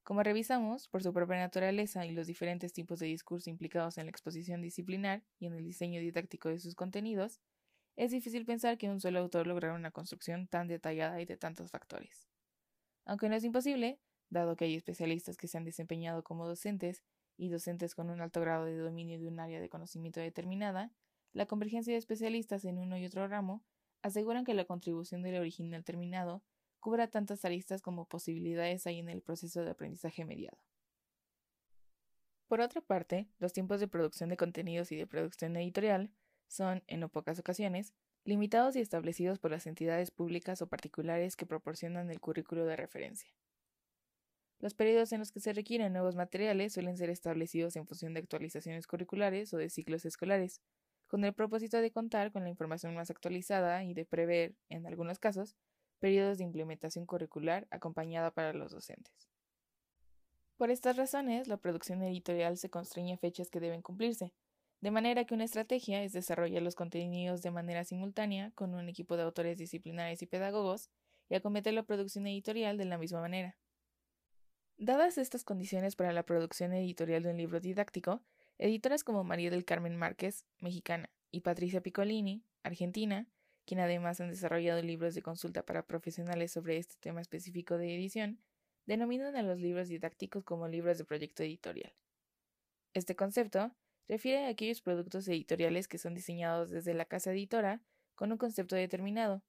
Como 0.03 0.23
revisamos, 0.23 0.87
por 0.87 1.03
su 1.03 1.11
propia 1.11 1.39
naturaleza 1.39 2.05
y 2.05 2.13
los 2.13 2.25
diferentes 2.25 2.71
tipos 2.71 2.99
de 2.99 3.07
discurso 3.07 3.49
implicados 3.49 3.97
en 3.97 4.05
la 4.05 4.11
exposición 4.11 4.61
disciplinar 4.61 5.23
y 5.39 5.47
en 5.47 5.55
el 5.55 5.65
diseño 5.65 5.99
didáctico 5.99 6.47
de 6.47 6.59
sus 6.59 6.73
contenidos, 6.73 7.41
es 8.01 8.09
difícil 8.09 8.47
pensar 8.47 8.79
que 8.79 8.89
un 8.89 8.99
solo 8.99 9.19
autor 9.19 9.45
lograra 9.45 9.75
una 9.75 9.91
construcción 9.91 10.47
tan 10.47 10.67
detallada 10.67 11.21
y 11.21 11.25
de 11.25 11.37
tantos 11.37 11.69
factores. 11.69 12.27
Aunque 13.05 13.29
no 13.29 13.35
es 13.35 13.43
imposible, 13.43 13.99
dado 14.31 14.55
que 14.55 14.65
hay 14.65 14.73
especialistas 14.73 15.37
que 15.37 15.47
se 15.47 15.59
han 15.59 15.65
desempeñado 15.65 16.23
como 16.23 16.47
docentes 16.47 17.03
y 17.37 17.49
docentes 17.49 17.93
con 17.93 18.09
un 18.09 18.19
alto 18.19 18.41
grado 18.41 18.65
de 18.65 18.75
dominio 18.75 19.19
de 19.19 19.27
un 19.27 19.39
área 19.39 19.61
de 19.61 19.69
conocimiento 19.69 20.19
determinada, 20.19 20.91
la 21.31 21.45
convergencia 21.45 21.93
de 21.93 21.99
especialistas 21.99 22.65
en 22.65 22.79
uno 22.79 22.97
y 22.97 23.05
otro 23.05 23.27
ramo 23.27 23.63
aseguran 24.01 24.45
que 24.45 24.55
la 24.55 24.65
contribución 24.65 25.21
del 25.21 25.35
original 25.35 25.83
terminado 25.83 26.41
cubra 26.79 27.07
tantas 27.07 27.45
aristas 27.45 27.83
como 27.83 28.05
posibilidades 28.05 28.87
hay 28.87 28.97
en 28.97 29.09
el 29.09 29.21
proceso 29.21 29.63
de 29.63 29.69
aprendizaje 29.69 30.25
mediado. 30.25 30.57
Por 32.47 32.61
otra 32.61 32.81
parte, 32.81 33.29
los 33.37 33.53
tiempos 33.53 33.79
de 33.79 33.87
producción 33.87 34.29
de 34.29 34.37
contenidos 34.37 34.91
y 34.91 34.95
de 34.95 35.05
producción 35.05 35.55
editorial 35.55 36.11
son, 36.51 36.83
en 36.87 36.99
no 36.99 37.09
pocas 37.09 37.39
ocasiones, 37.39 37.93
limitados 38.25 38.75
y 38.75 38.81
establecidos 38.81 39.39
por 39.39 39.51
las 39.51 39.65
entidades 39.67 40.11
públicas 40.11 40.61
o 40.61 40.67
particulares 40.67 41.35
que 41.35 41.45
proporcionan 41.45 42.11
el 42.11 42.19
currículo 42.19 42.65
de 42.65 42.75
referencia. 42.75 43.31
Los 44.59 44.75
periodos 44.75 45.11
en 45.11 45.19
los 45.19 45.31
que 45.31 45.39
se 45.39 45.53
requieren 45.53 45.93
nuevos 45.93 46.15
materiales 46.15 46.73
suelen 46.73 46.97
ser 46.97 47.09
establecidos 47.09 47.75
en 47.77 47.87
función 47.87 48.13
de 48.13 48.19
actualizaciones 48.19 48.85
curriculares 48.85 49.53
o 49.53 49.57
de 49.57 49.69
ciclos 49.69 50.05
escolares, 50.05 50.61
con 51.07 51.23
el 51.23 51.33
propósito 51.33 51.77
de 51.77 51.91
contar 51.91 52.31
con 52.31 52.43
la 52.43 52.49
información 52.49 52.93
más 52.93 53.09
actualizada 53.09 53.83
y 53.83 53.93
de 53.93 54.05
prever, 54.05 54.55
en 54.69 54.85
algunos 54.85 55.19
casos, 55.19 55.55
periodos 55.99 56.37
de 56.37 56.43
implementación 56.43 57.05
curricular 57.05 57.67
acompañada 57.71 58.31
para 58.31 58.53
los 58.53 58.71
docentes. 58.71 59.29
Por 60.57 60.69
estas 60.69 60.95
razones, 60.95 61.47
la 61.47 61.57
producción 61.57 62.03
editorial 62.03 62.57
se 62.57 62.69
constreñe 62.69 63.13
a 63.13 63.17
fechas 63.17 63.49
que 63.49 63.59
deben 63.59 63.81
cumplirse, 63.81 64.31
de 64.81 64.91
manera 64.91 65.25
que 65.25 65.35
una 65.35 65.43
estrategia 65.43 66.03
es 66.03 66.11
desarrollar 66.11 66.63
los 66.63 66.75
contenidos 66.75 67.41
de 67.43 67.51
manera 67.51 67.83
simultánea 67.83 68.51
con 68.55 68.73
un 68.73 68.89
equipo 68.89 69.15
de 69.15 69.23
autores 69.23 69.57
disciplinares 69.57 70.21
y 70.23 70.25
pedagogos 70.25 70.89
y 71.29 71.35
acometer 71.35 71.73
la 71.73 71.83
producción 71.83 72.25
editorial 72.27 72.77
de 72.77 72.85
la 72.85 72.97
misma 72.97 73.21
manera. 73.21 73.57
Dadas 74.77 75.19
estas 75.19 75.43
condiciones 75.43 75.95
para 75.95 76.11
la 76.11 76.23
producción 76.23 76.73
editorial 76.73 77.21
de 77.21 77.29
un 77.29 77.37
libro 77.37 77.59
didáctico, 77.59 78.23
editoras 78.57 79.03
como 79.03 79.23
María 79.23 79.51
del 79.51 79.63
Carmen 79.63 79.95
Márquez, 79.95 80.45
mexicana, 80.59 81.11
y 81.29 81.41
Patricia 81.41 81.81
Piccolini, 81.81 82.43
argentina, 82.63 83.27
quien 83.65 83.79
además 83.79 84.19
han 84.19 84.29
desarrollado 84.29 84.81
libros 84.81 85.13
de 85.13 85.21
consulta 85.21 85.63
para 85.63 85.85
profesionales 85.85 86.51
sobre 86.51 86.77
este 86.77 86.95
tema 86.99 87.21
específico 87.21 87.77
de 87.77 87.95
edición, 87.95 88.41
denominan 88.87 89.35
a 89.35 89.43
los 89.43 89.59
libros 89.59 89.87
didácticos 89.87 90.43
como 90.43 90.67
libros 90.67 90.97
de 90.97 91.05
proyecto 91.05 91.43
editorial. 91.43 91.93
Este 92.93 93.15
concepto 93.15 93.71
refiere 94.07 94.45
a 94.45 94.49
aquellos 94.49 94.81
productos 94.81 95.27
editoriales 95.27 95.87
que 95.87 95.97
son 95.97 96.13
diseñados 96.13 96.69
desde 96.69 96.93
la 96.93 97.05
casa 97.05 97.31
editora 97.31 97.81
con 98.15 98.31
un 98.31 98.37
concepto 98.37 98.75
determinado, 98.75 99.43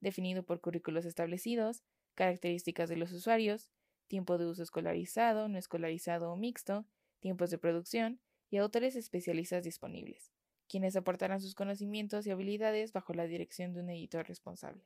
definido 0.00 0.42
por 0.42 0.60
currículos 0.60 1.04
establecidos, 1.04 1.82
características 2.14 2.88
de 2.88 2.96
los 2.96 3.12
usuarios, 3.12 3.70
tiempo 4.08 4.38
de 4.38 4.46
uso 4.46 4.62
escolarizado, 4.62 5.48
no 5.48 5.58
escolarizado 5.58 6.32
o 6.32 6.36
mixto, 6.36 6.86
tiempos 7.20 7.50
de 7.50 7.58
producción 7.58 8.20
y 8.50 8.56
autores 8.56 8.96
especialistas 8.96 9.64
disponibles, 9.64 10.32
quienes 10.68 10.96
aportarán 10.96 11.40
sus 11.40 11.54
conocimientos 11.54 12.26
y 12.26 12.30
habilidades 12.30 12.92
bajo 12.92 13.12
la 13.12 13.26
dirección 13.26 13.72
de 13.72 13.80
un 13.80 13.90
editor 13.90 14.26
responsable. 14.26 14.84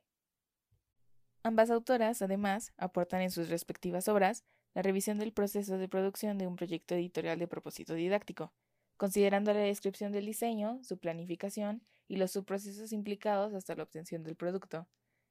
Ambas 1.43 1.69
autoras, 1.69 2.21
además, 2.21 2.73
aportan 2.77 3.21
en 3.21 3.31
sus 3.31 3.49
respectivas 3.49 4.07
obras 4.07 4.45
la 4.73 4.81
revisión 4.81 5.19
del 5.19 5.33
proceso 5.33 5.77
de 5.77 5.89
producción 5.89 6.37
de 6.37 6.47
un 6.47 6.55
proyecto 6.55 6.95
editorial 6.95 7.37
de 7.37 7.47
propósito 7.47 7.93
didáctico, 7.93 8.53
considerando 8.97 9.53
la 9.53 9.59
descripción 9.59 10.11
del 10.11 10.25
diseño, 10.25 10.79
su 10.83 10.97
planificación 10.97 11.83
y 12.07 12.17
los 12.17 12.31
subprocesos 12.31 12.91
implicados 12.91 13.53
hasta 13.53 13.75
la 13.75 13.83
obtención 13.83 14.23
del 14.23 14.35
producto, 14.35 14.87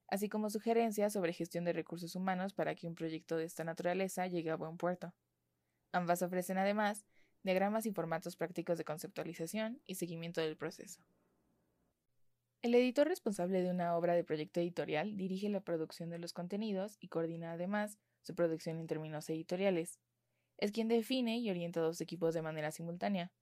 así 0.09 0.29
como 0.29 0.51
sugerencias 0.51 1.13
sobre 1.13 1.33
gestión 1.33 1.65
de 1.65 1.73
recursos 1.73 2.15
humanos 2.17 2.55
para 2.55 2.75
que 2.75 2.87
un 2.87 2.95
proyecto 2.95 3.37
de 3.37 3.45
esta 3.45 3.65
naturaleza 3.65 4.27
llegue 4.27 4.51
a 4.51 4.57
buen 4.57 4.77
puerto. 4.77 5.15
Ambas 5.93 6.23
ofrecen 6.23 6.59
además 6.59 7.05
diagramas 7.43 7.87
y 7.87 7.93
formatos 7.93 8.37
prácticos 8.37 8.79
de 8.79 8.85
conceptualización 8.85 9.81
y 9.85 9.97
seguimiento 9.97 10.41
del 10.41 10.57
proceso. 10.57 11.01
El 12.63 12.75
editor 12.77 13.09
responsable 13.09 13.63
de 13.63 13.71
una 13.71 13.97
obra 13.97 14.15
de 14.15 14.23
proyecto 14.23 14.61
editorial 14.61 15.17
dirige 15.17 15.49
la 15.49 15.61
producción 15.61 16.11
de 16.11 16.19
los 16.19 16.33
contenidos 16.33 16.97
y 17.01 17.09
coordina 17.09 17.53
además 17.53 17.99
su 18.21 18.35
producción 18.37 18.79
en 18.79 18.87
términos 18.87 19.29
editoriales. 19.29 19.99
Es 20.59 20.71
quien 20.71 20.87
define 20.87 21.39
y 21.39 21.51
orienta 21.51 21.81
dos 21.81 22.01
equipos 22.01 22.35
de 22.35 22.43
manera 22.43 22.71
simultánea, 22.71 23.33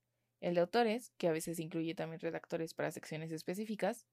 el 0.40 0.54
de 0.54 0.62
autores, 0.62 1.12
que 1.18 1.28
a 1.28 1.32
veces 1.32 1.60
incluye 1.60 1.94
también 1.94 2.20
redactores 2.20 2.74
para 2.74 2.90
secciones 2.90 3.30
específicas, 3.30 4.06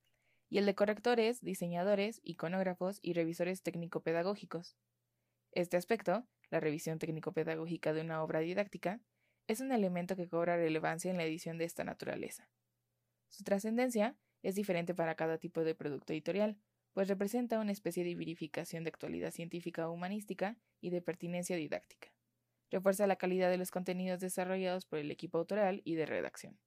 y 0.49 0.59
el 0.59 0.65
de 0.65 0.75
correctores, 0.75 1.41
diseñadores, 1.41 2.21
iconógrafos 2.23 2.99
y 3.01 3.13
revisores 3.13 3.63
técnico-pedagógicos. 3.63 4.77
Este 5.51 5.77
aspecto, 5.77 6.25
la 6.49 6.59
revisión 6.59 6.99
técnico-pedagógica 6.99 7.93
de 7.93 8.01
una 8.01 8.23
obra 8.23 8.39
didáctica, 8.39 9.01
es 9.47 9.61
un 9.61 9.71
elemento 9.71 10.15
que 10.15 10.27
cobra 10.27 10.57
relevancia 10.57 11.11
en 11.11 11.17
la 11.17 11.23
edición 11.23 11.57
de 11.57 11.65
esta 11.65 11.83
naturaleza. 11.83 12.49
Su 13.29 13.43
trascendencia 13.43 14.15
es 14.43 14.55
diferente 14.55 14.93
para 14.93 15.15
cada 15.15 15.37
tipo 15.37 15.63
de 15.63 15.75
producto 15.75 16.13
editorial, 16.13 16.57
pues 16.93 17.07
representa 17.07 17.59
una 17.59 17.71
especie 17.71 18.03
de 18.03 18.15
verificación 18.15 18.83
de 18.83 18.89
actualidad 18.89 19.31
científica 19.31 19.87
o 19.87 19.93
humanística 19.93 20.57
y 20.81 20.89
de 20.89 21.01
pertinencia 21.01 21.55
didáctica 21.55 22.16
refuerza 22.71 23.07
la 23.07 23.15
calidad 23.15 23.49
de 23.49 23.57
los 23.57 23.71
contenidos 23.71 24.19
desarrollados 24.19 24.85
por 24.85 24.99
el 24.99 25.11
equipo 25.11 25.37
autoral 25.37 25.81
y 25.85 25.95
de 25.95 26.05
redacción. 26.05 26.59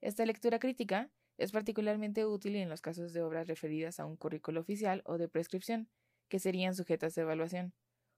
Esta 0.00 0.24
lectura 0.24 0.58
crítica 0.58 1.10
es 1.38 1.52
particularmente 1.52 2.26
útil 2.26 2.56
en 2.56 2.68
los 2.68 2.80
casos 2.80 3.12
de 3.12 3.22
obras 3.22 3.46
referidas 3.46 4.00
a 4.00 4.06
un 4.06 4.16
currículo 4.16 4.60
oficial 4.60 5.02
o 5.04 5.18
de 5.18 5.28
prescripción, 5.28 5.88
que 6.28 6.38
serían 6.38 6.74
sujetas 6.74 7.14
de 7.14 7.22
evaluación, 7.22 7.72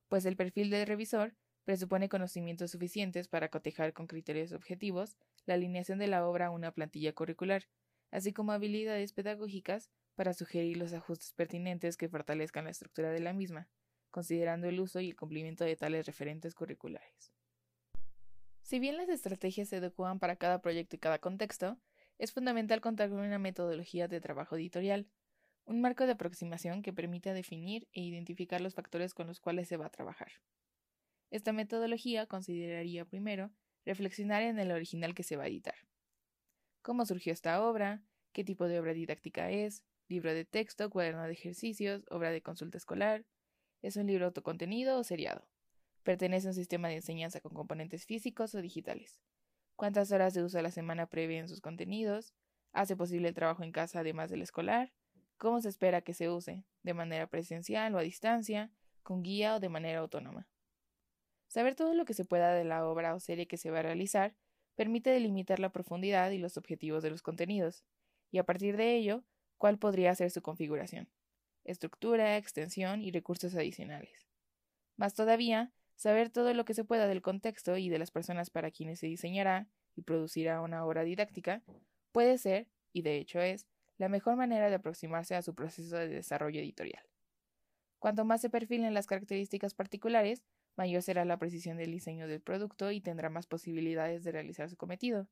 pues 0.08 0.24
el 0.24 0.36
perfil 0.36 0.70
del 0.70 0.86
revisor 0.86 1.34
presupone 1.64 2.08
conocimientos 2.08 2.72
suficientes 2.72 3.28
para 3.28 3.48
cotejar 3.48 3.92
con 3.92 4.06
criterios 4.06 4.52
objetivos 4.52 5.16
la 5.46 5.54
alineación 5.54 5.98
de 5.98 6.08
la 6.08 6.26
obra 6.26 6.46
a 6.46 6.50
una 6.50 6.72
plantilla 6.72 7.14
curricular, 7.14 7.68
así 8.10 8.32
como 8.32 8.52
habilidades 8.52 9.12
pedagógicas 9.12 9.90
para 10.16 10.32
sugerir 10.32 10.76
los 10.76 10.92
ajustes 10.92 11.32
pertinentes 11.32 11.96
que 11.96 12.08
fortalezcan 12.08 12.64
la 12.64 12.70
estructura 12.70 13.10
de 13.10 13.20
la 13.20 13.32
misma 13.32 13.68
considerando 14.10 14.68
el 14.68 14.80
uso 14.80 15.00
y 15.00 15.08
el 15.08 15.16
cumplimiento 15.16 15.64
de 15.64 15.76
tales 15.76 16.06
referentes 16.06 16.54
curriculares. 16.54 17.32
Si 18.62 18.78
bien 18.78 18.96
las 18.96 19.08
estrategias 19.08 19.68
se 19.68 19.76
adecuan 19.76 20.18
para 20.18 20.36
cada 20.36 20.60
proyecto 20.60 20.96
y 20.96 20.98
cada 20.98 21.18
contexto, 21.18 21.78
es 22.18 22.32
fundamental 22.32 22.80
contar 22.80 23.08
con 23.08 23.20
una 23.20 23.38
metodología 23.38 24.06
de 24.06 24.20
trabajo 24.20 24.56
editorial, 24.56 25.08
un 25.64 25.80
marco 25.80 26.06
de 26.06 26.12
aproximación 26.12 26.82
que 26.82 26.92
permita 26.92 27.32
definir 27.32 27.88
e 27.92 28.02
identificar 28.02 28.60
los 28.60 28.74
factores 28.74 29.14
con 29.14 29.26
los 29.26 29.40
cuales 29.40 29.68
se 29.68 29.76
va 29.76 29.86
a 29.86 29.90
trabajar. 29.90 30.32
Esta 31.30 31.52
metodología 31.52 32.26
consideraría 32.26 33.04
primero 33.04 33.50
reflexionar 33.84 34.42
en 34.42 34.58
el 34.58 34.72
original 34.72 35.14
que 35.14 35.22
se 35.22 35.36
va 35.36 35.44
a 35.44 35.48
editar. 35.48 35.76
¿Cómo 36.82 37.06
surgió 37.06 37.32
esta 37.32 37.62
obra? 37.64 38.02
¿Qué 38.32 38.44
tipo 38.44 38.66
de 38.68 38.80
obra 38.80 38.94
didáctica 38.94 39.50
es? 39.50 39.82
¿Libro 40.08 40.32
de 40.34 40.44
texto, 40.44 40.90
cuaderno 40.90 41.22
de 41.22 41.32
ejercicios, 41.32 42.04
obra 42.10 42.30
de 42.30 42.42
consulta 42.42 42.78
escolar? 42.78 43.24
¿Es 43.82 43.96
un 43.96 44.06
libro 44.06 44.26
autocontenido 44.26 44.98
o 44.98 45.04
seriado? 45.04 45.48
¿Pertenece 46.02 46.46
a 46.46 46.50
un 46.50 46.54
sistema 46.54 46.88
de 46.88 46.96
enseñanza 46.96 47.40
con 47.40 47.54
componentes 47.54 48.04
físicos 48.04 48.54
o 48.54 48.60
digitales? 48.60 49.22
¿Cuántas 49.74 50.12
horas 50.12 50.34
de 50.34 50.42
uso 50.44 50.60
la 50.60 50.70
semana 50.70 51.06
prevén 51.06 51.48
sus 51.48 51.62
contenidos? 51.62 52.34
¿Hace 52.72 52.94
posible 52.94 53.28
el 53.28 53.34
trabajo 53.34 53.62
en 53.62 53.72
casa 53.72 54.00
además 54.00 54.30
del 54.30 54.42
escolar? 54.42 54.92
¿Cómo 55.38 55.62
se 55.62 55.70
espera 55.70 56.02
que 56.02 56.12
se 56.12 56.28
use? 56.28 56.66
¿De 56.82 56.92
manera 56.92 57.26
presencial 57.28 57.94
o 57.94 57.98
a 57.98 58.02
distancia? 58.02 58.70
¿Con 59.02 59.22
guía 59.22 59.54
o 59.54 59.60
de 59.60 59.70
manera 59.70 60.00
autónoma? 60.00 60.46
Saber 61.48 61.74
todo 61.74 61.94
lo 61.94 62.04
que 62.04 62.12
se 62.12 62.26
pueda 62.26 62.52
de 62.52 62.64
la 62.64 62.86
obra 62.86 63.14
o 63.14 63.20
serie 63.20 63.48
que 63.48 63.56
se 63.56 63.70
va 63.70 63.78
a 63.78 63.82
realizar 63.82 64.36
permite 64.74 65.08
delimitar 65.08 65.58
la 65.58 65.72
profundidad 65.72 66.30
y 66.32 66.38
los 66.38 66.58
objetivos 66.58 67.02
de 67.02 67.10
los 67.10 67.22
contenidos, 67.22 67.82
y 68.30 68.38
a 68.38 68.44
partir 68.44 68.76
de 68.76 68.94
ello, 68.94 69.24
cuál 69.56 69.78
podría 69.78 70.14
ser 70.14 70.30
su 70.30 70.42
configuración 70.42 71.08
estructura, 71.64 72.36
extensión 72.36 73.02
y 73.02 73.10
recursos 73.10 73.54
adicionales. 73.54 74.28
Más 74.96 75.14
todavía, 75.14 75.72
saber 75.96 76.30
todo 76.30 76.54
lo 76.54 76.64
que 76.64 76.74
se 76.74 76.84
pueda 76.84 77.06
del 77.06 77.22
contexto 77.22 77.76
y 77.76 77.88
de 77.88 77.98
las 77.98 78.10
personas 78.10 78.50
para 78.50 78.70
quienes 78.70 79.00
se 79.00 79.06
diseñará 79.06 79.68
y 79.96 80.02
producirá 80.02 80.60
una 80.60 80.84
obra 80.84 81.04
didáctica 81.04 81.62
puede 82.12 82.38
ser, 82.38 82.68
y 82.92 83.02
de 83.02 83.18
hecho 83.18 83.40
es, 83.40 83.66
la 83.98 84.08
mejor 84.08 84.36
manera 84.36 84.68
de 84.68 84.76
aproximarse 84.76 85.34
a 85.34 85.42
su 85.42 85.54
proceso 85.54 85.96
de 85.96 86.08
desarrollo 86.08 86.60
editorial. 86.60 87.04
Cuanto 87.98 88.24
más 88.24 88.40
se 88.40 88.48
perfilen 88.48 88.94
las 88.94 89.06
características 89.06 89.74
particulares, 89.74 90.42
mayor 90.76 91.02
será 91.02 91.26
la 91.26 91.38
precisión 91.38 91.76
del 91.76 91.92
diseño 91.92 92.26
del 92.26 92.40
producto 92.40 92.90
y 92.90 93.02
tendrá 93.02 93.28
más 93.28 93.46
posibilidades 93.46 94.24
de 94.24 94.32
realizar 94.32 94.70
su 94.70 94.76
cometido, 94.76 95.28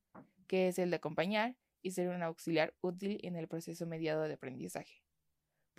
que 0.47 0.67
es 0.67 0.77
el 0.77 0.91
de 0.91 0.97
acompañar 0.97 1.55
y 1.81 1.91
ser 1.91 2.09
un 2.09 2.21
auxiliar 2.21 2.75
útil 2.81 3.19
en 3.23 3.35
el 3.35 3.47
proceso 3.47 3.87
mediado 3.87 4.21
de 4.23 4.33
aprendizaje. 4.35 5.01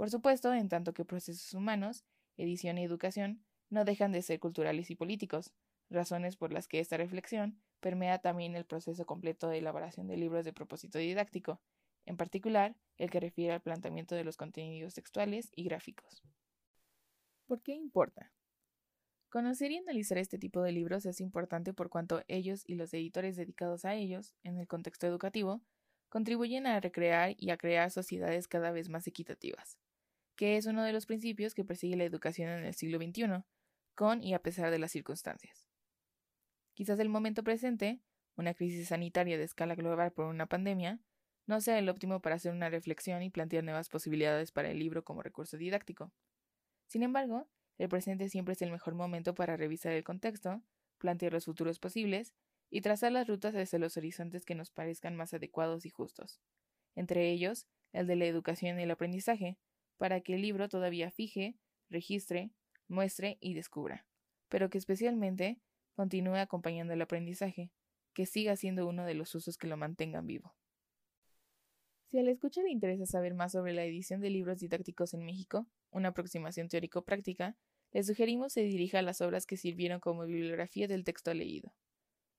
Por 0.00 0.08
supuesto, 0.08 0.54
en 0.54 0.70
tanto 0.70 0.94
que 0.94 1.04
procesos 1.04 1.52
humanos, 1.52 2.06
edición 2.38 2.78
y 2.78 2.84
educación 2.84 3.44
no 3.68 3.84
dejan 3.84 4.12
de 4.12 4.22
ser 4.22 4.40
culturales 4.40 4.90
y 4.90 4.94
políticos, 4.94 5.52
razones 5.90 6.38
por 6.38 6.54
las 6.54 6.68
que 6.68 6.80
esta 6.80 6.96
reflexión 6.96 7.60
permea 7.80 8.18
también 8.18 8.56
el 8.56 8.64
proceso 8.64 9.04
completo 9.04 9.50
de 9.50 9.58
elaboración 9.58 10.06
de 10.06 10.16
libros 10.16 10.46
de 10.46 10.54
propósito 10.54 10.98
didáctico, 10.98 11.60
en 12.06 12.16
particular 12.16 12.74
el 12.96 13.10
que 13.10 13.20
refiere 13.20 13.52
al 13.52 13.60
planteamiento 13.60 14.14
de 14.14 14.24
los 14.24 14.38
contenidos 14.38 14.94
textuales 14.94 15.50
y 15.54 15.64
gráficos. 15.64 16.22
¿Por 17.46 17.60
qué 17.60 17.72
importa? 17.74 18.32
Conocer 19.28 19.70
y 19.70 19.76
analizar 19.76 20.16
este 20.16 20.38
tipo 20.38 20.62
de 20.62 20.72
libros 20.72 21.04
es 21.04 21.20
importante 21.20 21.74
por 21.74 21.90
cuanto 21.90 22.22
ellos 22.26 22.62
y 22.66 22.76
los 22.76 22.94
editores 22.94 23.36
dedicados 23.36 23.84
a 23.84 23.94
ellos, 23.96 24.34
en 24.44 24.56
el 24.56 24.66
contexto 24.66 25.06
educativo, 25.06 25.60
contribuyen 26.08 26.66
a 26.66 26.80
recrear 26.80 27.34
y 27.36 27.50
a 27.50 27.58
crear 27.58 27.90
sociedades 27.90 28.48
cada 28.48 28.70
vez 28.70 28.88
más 28.88 29.06
equitativas 29.06 29.78
que 30.40 30.56
es 30.56 30.64
uno 30.64 30.82
de 30.84 30.94
los 30.94 31.04
principios 31.04 31.52
que 31.52 31.66
persigue 31.66 31.98
la 31.98 32.04
educación 32.04 32.48
en 32.48 32.64
el 32.64 32.72
siglo 32.72 32.96
XXI, 32.96 33.44
con 33.94 34.22
y 34.22 34.32
a 34.32 34.38
pesar 34.38 34.70
de 34.70 34.78
las 34.78 34.90
circunstancias. 34.90 35.68
Quizás 36.72 36.98
el 36.98 37.10
momento 37.10 37.44
presente, 37.44 38.00
una 38.36 38.54
crisis 38.54 38.88
sanitaria 38.88 39.36
de 39.36 39.44
escala 39.44 39.74
global 39.74 40.12
por 40.12 40.24
una 40.24 40.46
pandemia, 40.46 40.98
no 41.44 41.60
sea 41.60 41.78
el 41.78 41.90
óptimo 41.90 42.22
para 42.22 42.36
hacer 42.36 42.52
una 42.52 42.70
reflexión 42.70 43.22
y 43.22 43.28
plantear 43.28 43.64
nuevas 43.64 43.90
posibilidades 43.90 44.50
para 44.50 44.70
el 44.70 44.78
libro 44.78 45.04
como 45.04 45.22
recurso 45.22 45.58
didáctico. 45.58 46.10
Sin 46.86 47.02
embargo, 47.02 47.50
el 47.76 47.90
presente 47.90 48.30
siempre 48.30 48.54
es 48.54 48.62
el 48.62 48.70
mejor 48.70 48.94
momento 48.94 49.34
para 49.34 49.58
revisar 49.58 49.92
el 49.92 50.04
contexto, 50.04 50.62
plantear 50.96 51.34
los 51.34 51.44
futuros 51.44 51.78
posibles 51.78 52.32
y 52.70 52.80
trazar 52.80 53.12
las 53.12 53.28
rutas 53.28 53.54
hacia 53.54 53.78
los 53.78 53.98
horizontes 53.98 54.46
que 54.46 54.54
nos 54.54 54.70
parezcan 54.70 55.16
más 55.16 55.34
adecuados 55.34 55.84
y 55.84 55.90
justos, 55.90 56.40
entre 56.94 57.30
ellos 57.30 57.66
el 57.92 58.06
de 58.06 58.16
la 58.16 58.24
educación 58.24 58.80
y 58.80 58.84
el 58.84 58.90
aprendizaje, 58.90 59.58
para 60.00 60.22
que 60.22 60.34
el 60.34 60.40
libro 60.40 60.70
todavía 60.70 61.10
fije, 61.10 61.58
registre, 61.90 62.50
muestre 62.88 63.36
y 63.38 63.52
descubra, 63.52 64.06
pero 64.48 64.70
que 64.70 64.78
especialmente 64.78 65.60
continúe 65.94 66.36
acompañando 66.36 66.94
el 66.94 67.02
aprendizaje, 67.02 67.70
que 68.14 68.24
siga 68.24 68.56
siendo 68.56 68.88
uno 68.88 69.04
de 69.04 69.12
los 69.12 69.34
usos 69.34 69.58
que 69.58 69.66
lo 69.66 69.76
mantengan 69.76 70.26
vivo. 70.26 70.54
Si 72.06 72.18
a 72.18 72.22
la 72.22 72.30
escucha 72.30 72.62
le 72.62 72.70
interesa 72.70 73.04
saber 73.04 73.34
más 73.34 73.52
sobre 73.52 73.74
la 73.74 73.84
edición 73.84 74.22
de 74.22 74.30
libros 74.30 74.60
didácticos 74.60 75.12
en 75.12 75.22
México, 75.22 75.66
una 75.90 76.08
aproximación 76.08 76.70
teórico-práctica, 76.70 77.58
le 77.92 78.02
sugerimos 78.02 78.54
se 78.54 78.62
dirija 78.62 79.00
a 79.00 79.02
las 79.02 79.20
obras 79.20 79.44
que 79.44 79.58
sirvieron 79.58 80.00
como 80.00 80.24
bibliografía 80.24 80.88
del 80.88 81.04
texto 81.04 81.34
leído. 81.34 81.74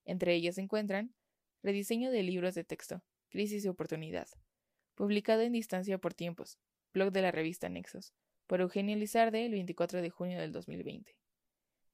Entre 0.04 0.34
ellas 0.34 0.56
se 0.56 0.62
encuentran 0.62 1.14
Rediseño 1.62 2.10
de 2.10 2.24
libros 2.24 2.56
de 2.56 2.64
texto, 2.64 3.04
Crisis 3.28 3.64
y 3.64 3.68
Oportunidad, 3.68 4.26
publicado 4.96 5.42
en 5.42 5.52
Distancia 5.52 5.98
por 5.98 6.12
Tiempos, 6.12 6.58
blog 6.92 7.12
de 7.12 7.22
la 7.22 7.30
revista 7.30 7.68
Nexos, 7.68 8.12
por 8.46 8.60
Eugenio 8.60 8.96
Lizarde 8.96 9.46
el 9.46 9.52
24 9.52 10.02
de 10.02 10.10
junio 10.10 10.38
del 10.38 10.52
2020. 10.52 11.16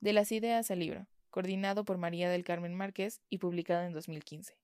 De 0.01 0.13
las 0.13 0.33
ideas 0.33 0.71
al 0.71 0.81
libro, 0.81 1.07
coordinado 1.31 1.85
por 1.85 1.99
María 1.99 2.31
del 2.31 2.45
Carmen 2.45 2.75
Márquez 2.75 3.21
y 3.29 3.39
publicado 3.39 3.87
en 3.87 3.93
2015. 3.93 4.59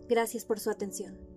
Gracias 0.08 0.44
por 0.44 0.58
su 0.58 0.70
atención. 0.70 1.27